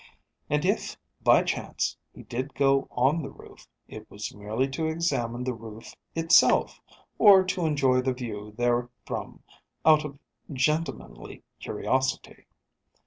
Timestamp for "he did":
2.11-2.55